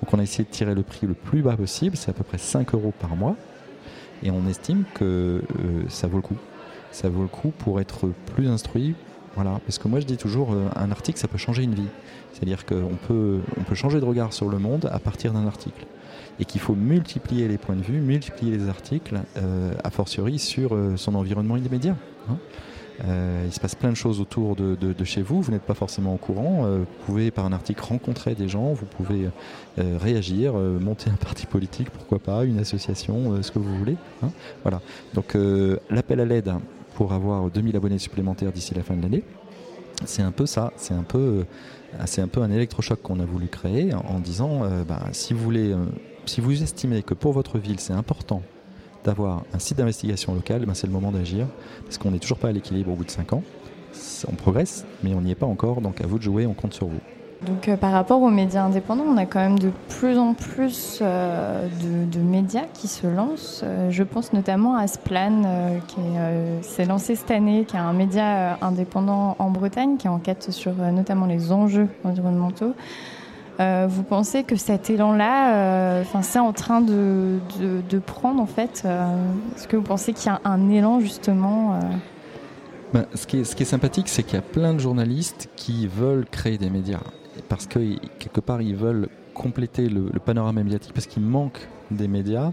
Donc 0.00 0.14
on 0.14 0.18
a 0.18 0.22
essayé 0.22 0.44
de 0.44 0.50
tirer 0.50 0.74
le 0.74 0.82
prix 0.82 1.06
le 1.06 1.14
plus 1.14 1.42
bas 1.42 1.56
possible, 1.56 1.96
c'est 1.96 2.10
à 2.10 2.14
peu 2.14 2.24
près 2.24 2.38
5 2.38 2.72
euros 2.72 2.94
par 2.98 3.16
mois, 3.16 3.36
et 4.22 4.30
on 4.30 4.46
estime 4.46 4.84
que 4.94 5.04
euh, 5.04 5.42
ça 5.88 6.06
vaut 6.06 6.16
le 6.16 6.22
coup. 6.22 6.36
Ça 6.92 7.08
vaut 7.08 7.22
le 7.22 7.28
coup 7.28 7.52
pour 7.56 7.80
être 7.80 8.08
plus 8.34 8.48
instruit. 8.48 8.94
Voilà, 9.34 9.60
parce 9.64 9.78
que 9.78 9.86
moi 9.86 10.00
je 10.00 10.06
dis 10.06 10.16
toujours, 10.16 10.52
euh, 10.52 10.68
un 10.74 10.90
article 10.90 11.18
ça 11.18 11.28
peut 11.28 11.38
changer 11.38 11.62
une 11.62 11.74
vie. 11.74 11.88
C'est-à-dire 12.32 12.66
qu'on 12.66 12.96
peut, 13.06 13.40
on 13.58 13.62
peut 13.62 13.74
changer 13.74 14.00
de 14.00 14.04
regard 14.04 14.32
sur 14.32 14.48
le 14.48 14.58
monde 14.58 14.88
à 14.92 14.98
partir 14.98 15.32
d'un 15.32 15.46
article. 15.46 15.86
Et 16.38 16.44
qu'il 16.44 16.60
faut 16.60 16.74
multiplier 16.74 17.48
les 17.48 17.58
points 17.58 17.76
de 17.76 17.82
vue, 17.82 18.00
multiplier 18.00 18.56
les 18.56 18.68
articles, 18.68 19.20
euh, 19.36 19.72
a 19.84 19.90
fortiori 19.90 20.38
sur 20.38 20.76
son 20.96 21.14
environnement 21.14 21.56
immédiat. 21.56 21.96
hein. 22.30 22.36
Euh, 23.04 23.44
il 23.46 23.52
se 23.52 23.60
passe 23.60 23.74
plein 23.74 23.90
de 23.90 23.96
choses 23.96 24.20
autour 24.20 24.56
de, 24.56 25.04
chez 25.04 25.22
vous, 25.22 25.40
vous 25.40 25.52
n'êtes 25.52 25.62
pas 25.62 25.74
forcément 25.74 26.14
au 26.14 26.18
courant. 26.18 26.64
euh, 26.64 26.78
vous 26.78 27.06
pouvez 27.06 27.30
par 27.30 27.46
un 27.46 27.52
article 27.52 27.82
rencontrer 27.82 28.34
des 28.34 28.48
gens, 28.48 28.72
vous 28.72 28.86
pouvez 28.86 29.28
euh, 29.78 29.98
réagir, 29.98 30.54
monter 30.54 31.10
un 31.10 31.14
parti 31.14 31.46
politique, 31.46 31.90
pourquoi 31.90 32.18
pas, 32.18 32.44
une 32.44 32.58
association, 32.58 33.42
ce 33.42 33.50
que 33.50 33.58
vous 33.58 33.76
voulez. 33.76 33.96
hein. 34.22 34.30
Voilà. 34.62 34.80
Donc 35.14 35.36
l'appel 35.90 36.20
à 36.20 36.24
l'aide 36.24 36.52
pour 36.94 37.12
avoir 37.12 37.50
2000 37.50 37.76
abonnés 37.76 37.98
supplémentaires 37.98 38.52
d'ici 38.52 38.74
la 38.74 38.82
fin 38.82 38.94
de 38.94 39.02
l'année, 39.02 39.22
c'est 40.04 40.22
un 40.22 40.32
peu 40.32 40.46
ça, 40.46 40.72
c'est 40.76 40.94
un 40.94 41.02
peu, 41.02 41.44
c'est 42.06 42.20
un 42.20 42.28
peu 42.28 42.42
un 42.42 42.50
électrochoc 42.50 43.00
qu'on 43.02 43.20
a 43.20 43.24
voulu 43.24 43.48
créer 43.48 43.94
en, 43.94 44.20
disant, 44.20 44.62
bah, 44.86 45.00
si 45.12 45.34
vous 45.34 45.42
voulez, 45.42 45.74
si 46.26 46.40
vous 46.40 46.62
estimez 46.62 47.02
que 47.02 47.14
pour 47.14 47.32
votre 47.32 47.58
ville 47.58 47.80
c'est 47.80 47.92
important 47.92 48.42
d'avoir 49.04 49.44
un 49.54 49.58
site 49.58 49.78
d'investigation 49.78 50.34
local, 50.34 50.64
ben, 50.66 50.74
c'est 50.74 50.86
le 50.86 50.92
moment 50.92 51.10
d'agir, 51.10 51.46
parce 51.84 51.98
qu'on 51.98 52.10
n'est 52.10 52.18
toujours 52.18 52.38
pas 52.38 52.48
à 52.48 52.52
l'équilibre 52.52 52.92
au 52.92 52.96
bout 52.96 53.04
de 53.04 53.10
5 53.10 53.32
ans. 53.32 53.42
On 54.28 54.34
progresse, 54.34 54.84
mais 55.02 55.14
on 55.14 55.20
n'y 55.20 55.32
est 55.32 55.36
pas 55.36 55.46
encore, 55.46 55.80
donc 55.80 56.00
à 56.00 56.06
vous 56.06 56.18
de 56.18 56.22
jouer, 56.22 56.46
on 56.46 56.54
compte 56.54 56.74
sur 56.74 56.86
vous. 56.86 57.00
Donc 57.46 57.68
euh, 57.68 57.76
par 57.76 57.92
rapport 57.92 58.20
aux 58.20 58.28
médias 58.28 58.64
indépendants, 58.64 59.04
on 59.06 59.16
a 59.16 59.24
quand 59.24 59.40
même 59.40 59.58
de 59.58 59.70
plus 59.88 60.18
en 60.18 60.34
plus 60.34 60.98
euh, 61.00 61.66
de, 62.12 62.18
médias 62.18 62.66
qui 62.74 62.86
se 62.86 63.06
lancent. 63.06 63.62
Euh, 63.64 63.90
je 63.90 64.02
pense 64.02 64.32
notamment 64.32 64.76
à 64.76 64.86
Splan, 64.86 65.80
qui 65.88 66.00
est, 66.00 66.62
s'est 66.62 66.84
lancé 66.84 67.16
cette 67.16 67.30
année, 67.30 67.64
qui 67.64 67.76
est 67.76 67.80
un 67.80 67.92
média 67.94 68.58
indépendant 68.60 69.36
en 69.38 69.50
Bretagne, 69.50 69.96
qui 69.96 70.08
enquête 70.08 70.50
sur 70.50 70.74
notamment 70.74 71.26
les 71.26 71.50
enjeux 71.50 71.88
environnementaux. 72.04 72.74
Euh, 73.58 73.86
vous 73.88 74.02
pensez 74.02 74.44
que 74.44 74.56
cet 74.56 74.90
élan-là, 74.90 75.54
euh, 75.54 76.04
c'est 76.22 76.38
en 76.38 76.52
train 76.52 76.80
de, 76.80 77.38
prendre 78.06 78.40
en 78.40 78.46
fait 78.46 78.82
euh, 78.84 79.06
Est-ce 79.56 79.68
que 79.68 79.76
vous 79.76 79.82
pensez 79.82 80.12
qu'il 80.12 80.26
y 80.26 80.34
a 80.34 80.40
un 80.44 80.70
élan 80.70 81.00
justement 81.00 81.78
Ben, 82.94 83.06
ce, 83.14 83.26
qui 83.26 83.38
est, 83.40 83.64
sympathique, 83.64 84.08
c'est 84.08 84.22
qu'il 84.22 84.34
y 84.34 84.38
a 84.38 84.42
plein 84.42 84.74
de 84.74 84.78
journalistes 84.78 85.50
qui 85.56 85.86
veulent 85.86 86.26
créer 86.26 86.58
des 86.58 86.70
médias. 86.70 87.02
Parce 87.48 87.66
que 87.66 87.78
quelque 88.18 88.40
part, 88.40 88.62
ils 88.62 88.76
veulent 88.76 89.08
compléter 89.34 89.88
le, 89.88 90.10
panorama 90.24 90.62
médiatique, 90.62 90.92
parce 90.94 91.06
qu'il 91.06 91.22
manque 91.22 91.68
des 91.90 92.08
médias 92.08 92.52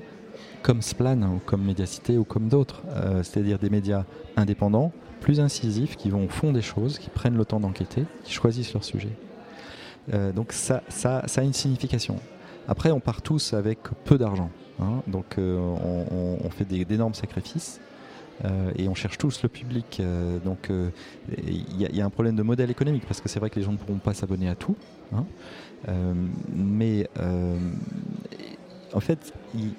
comme 0.62 0.82
Splan, 0.82 1.22
ou 1.22 1.39
comme 1.46 1.63
Médiacité, 1.63 2.18
ou 2.18 2.25
comme 2.25 2.50
d'autres. 2.50 2.82
C'est-à-dire 3.24 3.60
des 3.60 3.70
médias 3.70 4.04
indépendants, 4.36 4.92
plus 5.22 5.39
incisifs, 5.39 5.96
qui 5.96 6.10
vont 6.10 6.25
au 6.25 6.30
fond 6.30 6.51
des 6.51 6.62
choses, 6.62 7.00
qui 7.00 7.10
prennent 7.10 7.38
le 7.38 7.46
temps 7.46 7.60
d'enquêter, 7.60 8.04
qui 8.24 8.34
choisissent 8.34 8.74
leur 8.74 8.84
sujet. 8.84 9.12
Euh, 10.13 10.31
donc 10.31 10.53
ça, 10.53 10.81
a 11.03 11.41
une 11.41 11.53
signification. 11.53 12.17
Après, 12.67 12.91
on 12.91 12.99
part 12.99 13.21
tous 13.21 13.53
avec 13.53 13.79
peu 14.05 14.17
d'argent. 14.17 14.49
hein. 14.79 15.01
donc 15.07 15.37
euh, 15.37 15.57
on, 16.43 16.49
fait 16.49 16.65
d'énormes 16.65 17.13
sacrifices. 17.13 17.79
Euh, 18.45 18.71
et 18.75 18.87
on 18.87 18.93
cherche 18.93 19.17
tous 19.17 19.41
le 19.41 19.49
public. 19.49 19.99
donc 20.45 20.69
il 20.69 21.81
y, 21.81 22.01
a- 22.01 22.05
un 22.05 22.09
problème 22.11 22.35
de 22.35 22.43
modèle 22.43 22.69
économique 22.69 23.03
parce 23.07 23.19
que 23.19 23.29
c'est 23.29 23.39
vrai 23.39 23.49
que 23.49 23.55
les 23.57 23.63
gens 23.65 23.71
ne 23.71 23.77
pourront 23.77 23.97
pas 23.97 24.13
s'abonner 24.13 24.47
à 24.47 24.55
tout. 24.55 24.75
hein. 25.13 25.25
Mais 26.53 27.09
en 28.93 28.99
fait, 28.99 29.33
il, 29.55 29.71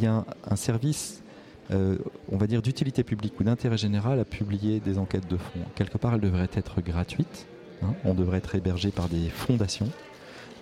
y 0.00 0.06
a 0.06 0.14
un, 0.14 0.24
un 0.50 0.56
service, 0.56 1.22
on 1.70 2.36
va 2.38 2.46
dire, 2.46 2.62
d'utilité 2.62 3.04
publique 3.04 3.38
ou 3.38 3.44
d'intérêt 3.44 3.76
général 3.76 4.18
à 4.18 4.24
publier 4.24 4.80
des 4.80 4.96
enquêtes 4.98 5.28
de 5.28 5.36
fond. 5.36 5.60
Quelque 5.74 5.98
part, 5.98 6.14
elles 6.14 6.20
devraient 6.22 6.48
être 6.54 6.80
gratuites. 6.80 7.46
Hein. 7.82 7.94
On 8.04 8.14
devrait 8.14 8.38
être 8.38 8.54
hébergé 8.54 8.90
par 8.90 9.08
des 9.08 9.28
fondations. 9.28 9.90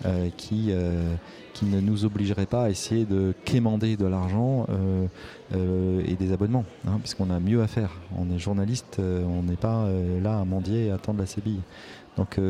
euh, 0.04 0.28
qui, 0.36 0.66
euh, 0.70 1.14
qui 1.54 1.64
ne 1.64 1.80
nous 1.80 2.04
obligeraient 2.04 2.44
pas 2.46 2.64
à 2.64 2.70
essayer 2.70 3.06
de 3.06 3.32
quémander 3.46 3.96
de 3.96 4.04
l'argent 4.04 4.66
euh, 4.68 6.02
et 6.06 6.16
des 6.16 6.32
abonnements, 6.32 6.66
hein, 6.86 6.98
puisqu'on 6.98 7.30
a 7.30 7.40
mieux 7.40 7.62
à 7.62 7.66
faire. 7.66 7.92
On 8.18 8.30
est 8.30 8.38
journaliste, 8.38 8.98
on 8.98 9.42
n'est 9.42 9.56
pas 9.56 9.88
là 10.22 10.40
à 10.40 10.44
mendier 10.44 10.86
et 10.86 10.90
à 10.90 10.96
attendre 10.96 11.20
la 11.20 11.26
sébille. 11.26 11.60
Donc, 12.18 12.40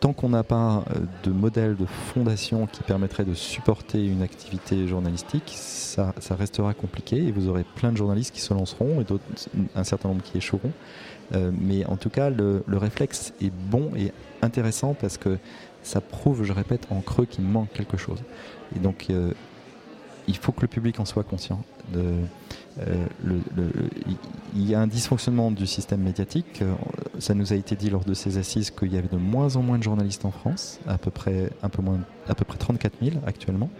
tant 0.00 0.12
qu'on 0.12 0.30
n'a 0.30 0.42
pas 0.42 0.84
de 1.22 1.30
modèle 1.30 1.76
de 1.76 1.86
fondation 1.86 2.66
qui 2.66 2.82
permettrait 2.82 3.24
de 3.24 3.34
supporter 3.34 4.04
une 4.04 4.22
activité 4.22 4.86
journalistique, 4.86 5.52
ça, 5.54 6.14
ça 6.18 6.34
restera 6.34 6.72
compliqué 6.74 7.16
et 7.16 7.30
vous 7.30 7.48
aurez 7.48 7.64
plein 7.74 7.92
de 7.92 7.96
journalistes 7.96 8.34
qui 8.34 8.40
se 8.40 8.52
lanceront 8.54 9.00
et 9.00 9.04
un 9.74 9.84
certain 9.84 10.08
nombre 10.08 10.22
qui 10.22 10.38
échoueront. 10.38 10.72
Euh, 11.32 11.50
mais 11.58 11.84
en 11.86 11.96
tout 11.96 12.10
cas, 12.10 12.28
le, 12.30 12.62
le 12.66 12.76
réflexe 12.76 13.32
est 13.40 13.52
bon 13.70 13.90
et 13.96 14.12
intéressant 14.42 14.94
parce 14.94 15.16
que 15.16 15.38
ça 15.82 16.00
prouve, 16.00 16.44
je 16.44 16.52
répète, 16.52 16.86
en 16.90 17.00
creux 17.00 17.24
qu'il 17.26 17.44
manque 17.44 17.72
quelque 17.72 17.96
chose. 17.96 18.18
Et 18.76 18.78
donc, 18.78 19.06
euh, 19.10 19.32
il 20.28 20.36
faut 20.36 20.52
que 20.52 20.62
le 20.62 20.68
public 20.68 21.00
en 21.00 21.04
soit 21.04 21.22
conscient. 21.24 21.62
Euh, 21.96 22.22
il- 24.56 24.68
y 24.68 24.74
a 24.74 24.80
un 24.80 24.86
dysfonctionnement 24.86 25.50
du 25.50 25.66
système 25.66 26.00
médiatique. 26.00 26.62
Ça 27.18 27.34
nous 27.34 27.52
a 27.52 27.56
été 27.56 27.76
dit 27.76 27.90
lors 27.90 28.04
de 28.04 28.14
ces 28.14 28.38
assises 28.38 28.70
qu'il 28.70 28.92
y 28.92 28.98
avait 28.98 29.08
de 29.08 29.16
moins 29.16 29.56
en 29.56 29.62
moins 29.62 29.78
de 29.78 29.82
journalistes 29.82 30.24
en 30.24 30.30
France, 30.30 30.78
à 30.86 30.98
peu 30.98 31.10
près, 31.10 31.50
un 31.62 31.68
peu 31.68 31.82
moins, 31.82 32.00
à 32.28 32.34
peu 32.34 32.44
près 32.44 32.56
34 32.58 32.94
000 33.02 33.16
actuellement, 33.26 33.70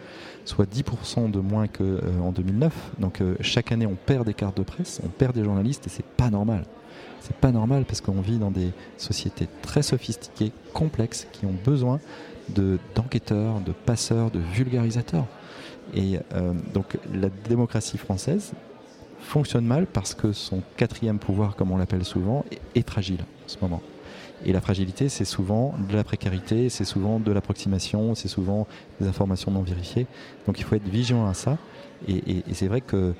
soit 0.44 0.66
10% 0.66 1.30
de 1.30 1.40
moins 1.40 1.66
qu'en 1.66 2.32
2009. 2.32 2.72
Donc 2.98 3.20
chaque 3.40 3.72
année, 3.72 3.86
on 3.86 3.94
perd 3.96 4.26
des 4.26 4.34
cartes 4.34 4.56
de 4.56 4.62
presse, 4.62 5.00
on 5.04 5.08
perd 5.08 5.34
des 5.34 5.44
journalistes 5.44 5.86
et 5.86 5.90
c'est 5.90 6.04
pas 6.06 6.30
normal. 6.30 6.64
C'est 7.20 7.36
pas 7.36 7.52
normal 7.52 7.84
parce 7.86 8.00
qu'on 8.00 8.20
vit 8.20 8.38
dans 8.38 8.50
des 8.50 8.72
sociétés 8.96 9.48
très 9.62 9.82
sophistiquées, 9.82 10.52
complexes, 10.72 11.26
qui 11.32 11.46
ont 11.46 11.54
besoin 11.64 12.00
de 12.50 12.78
d'enquêteurs, 12.94 13.60
de 13.60 13.72
passeurs, 13.72 14.30
de 14.30 14.38
vulgarisateurs. 14.38 15.26
Et 15.94 16.18
euh, 16.34 16.52
donc 16.72 16.98
la 17.12 17.28
démocratie 17.48 17.98
française 17.98 18.52
fonctionne 19.20 19.64
mal 19.64 19.86
parce 19.86 20.14
que 20.14 20.32
son 20.32 20.62
quatrième 20.76 21.18
pouvoir, 21.18 21.56
comme 21.56 21.70
on 21.72 21.76
l'appelle 21.76 22.04
souvent, 22.04 22.44
est, 22.50 22.60
est 22.78 22.88
fragile 22.88 23.22
en 23.22 23.48
ce 23.48 23.56
moment. 23.60 23.80
Et 24.44 24.52
la 24.52 24.60
fragilité, 24.60 25.08
c'est 25.08 25.24
souvent 25.24 25.74
de 25.88 25.94
la 25.94 26.04
précarité, 26.04 26.68
c'est 26.68 26.84
souvent 26.84 27.18
de 27.18 27.32
l'approximation, 27.32 28.14
c'est 28.14 28.28
souvent 28.28 28.66
des 29.00 29.06
informations 29.06 29.50
non 29.50 29.62
vérifiées. 29.62 30.06
Donc 30.46 30.58
il 30.58 30.64
faut 30.64 30.74
être 30.74 30.88
vigilant 30.88 31.26
à 31.26 31.34
ça. 31.34 31.56
Et, 32.08 32.42
c'est 32.52 32.66
vrai 32.66 32.82
que 32.82 33.14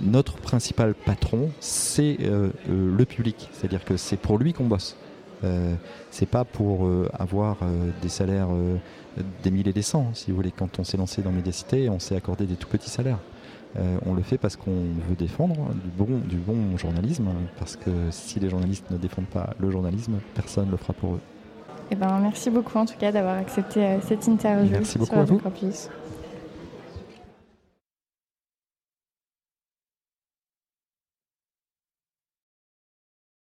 notre 0.00 0.36
principal 0.36 0.94
patron, 0.94 1.50
c'est 1.60 2.18
euh, 2.22 2.50
euh, 2.68 2.96
le 2.96 3.04
public. 3.04 3.48
C'est-à-dire 3.52 3.84
que 3.84 3.96
c'est 3.96 4.16
pour 4.16 4.38
lui 4.38 4.52
qu'on 4.52 4.66
bosse. 4.66 4.96
Euh, 5.44 5.74
c'est 6.10 6.28
pas 6.28 6.44
pour 6.44 6.88
avoir 7.12 7.58
des 8.00 8.08
salaires 8.08 8.48
des 9.42 9.50
mille 9.50 9.68
et 9.68 9.72
des 9.72 9.82
cents, 9.82 10.10
si 10.14 10.30
vous 10.30 10.36
voulez. 10.36 10.52
Quand 10.52 10.78
on 10.78 10.84
s'est 10.84 10.96
lancé 10.96 11.22
dans 11.22 11.32
Médiacité, 11.32 11.90
on 11.90 11.98
s'est 11.98 12.16
accordé 12.16 12.46
des 12.46 12.56
tout 12.56 12.68
petits 12.68 12.90
salaires. 12.90 13.18
Euh, 13.78 13.98
on 14.06 14.14
le 14.14 14.22
fait 14.22 14.38
parce 14.38 14.56
qu'on 14.56 14.70
veut 14.70 15.16
défendre 15.18 15.54
du 15.84 15.90
bon, 15.90 16.18
du 16.24 16.36
bon 16.36 16.76
journalisme, 16.78 17.28
parce 17.58 17.76
que 17.76 17.90
si 18.10 18.40
les 18.40 18.48
journalistes 18.48 18.90
ne 18.90 18.96
défendent 18.96 19.26
pas 19.26 19.50
le 19.58 19.70
journalisme, 19.70 20.14
personne 20.34 20.66
ne 20.66 20.70
le 20.70 20.76
fera 20.76 20.94
pour 20.94 21.14
eux. 21.14 21.20
Eh 21.90 21.94
ben, 21.94 22.18
merci 22.20 22.50
beaucoup 22.50 22.78
en 22.78 22.86
tout 22.86 22.96
cas 22.98 23.12
d'avoir 23.12 23.36
accepté 23.36 23.84
euh, 23.84 23.98
cette 24.00 24.26
interview. 24.26 24.70
Merci 24.70 24.98
beaucoup 24.98 25.18
à 25.18 25.24
vous. 25.24 25.40